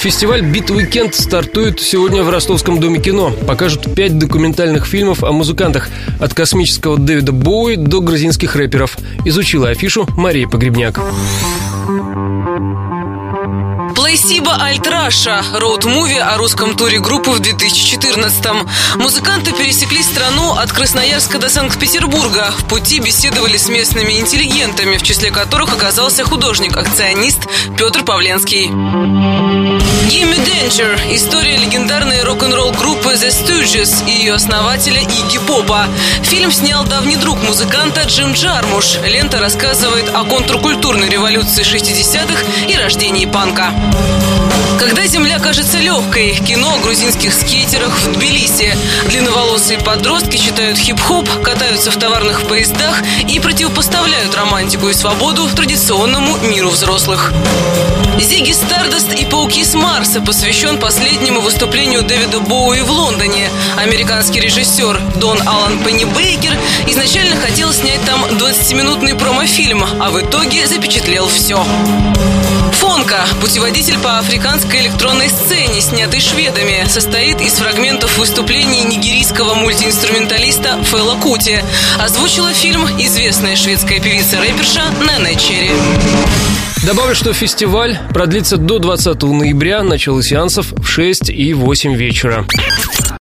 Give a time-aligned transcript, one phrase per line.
[0.00, 3.32] Фестиваль «Beat Weekend» стартует сегодня в Ростовском доме кино.
[3.46, 5.90] Покажут пять документальных фильмов о музыкантах.
[6.18, 8.96] От космического Дэвида Боуи до грузинских рэперов.
[9.26, 10.98] Изучила афишу Мария Погребняк.
[13.94, 18.66] Placebo: Alt.Russia– роуд-муви о русском туре группы в 2014-м.
[19.00, 22.50] Музыканты пересекли страну от Красноярска до Санкт-Петербурга.
[22.56, 27.40] В пути беседовали с местными интеллигентами, в числе которых оказался художник-акционист
[27.76, 28.70] Петр Павленский.
[30.10, 35.86] Gimme Danger– история легендарной рок-н-ролл группы The Stooges и ее основателя Игги Попа.
[36.24, 38.98] Фильм снял давний друг музыканта Джим Джармуш.
[39.04, 43.72] Лента рассказывает о контркультурной революции 60-х и рождении панка.
[44.80, 48.74] Когда земля кажется легкой, кино о грузинских скейтерах в Тбилиси.
[49.08, 53.02] Длинноволосые подростки читают хип-хоп, катаются в товарных поездах
[53.40, 57.32] и противопоставляют романтику и свободу традиционному миру взрослых.
[58.18, 63.48] Зиги Стардаст и Пауки с Марса посвящен последнему выступлению Дэвида Боуи в Лондоне.
[63.76, 66.56] Американский режиссер Дон Алан Пеннибейкер
[66.88, 71.64] изначально хотел снять там 20-минутный промо-фильм, а в итоге запечатлел все.
[73.50, 81.58] Путеводитель по африканской электронной сцене, снятый шведами, состоит из фрагментов выступлений нигерийского мультиинструменталиста Фэла Кути.
[81.98, 85.72] Озвучила фильм известная шведская певица-рэперша Нэне Черри.
[86.86, 92.46] Добавлю, что фестиваль продлится до 20 ноября, начало сеансов в 6 и 8 вечера.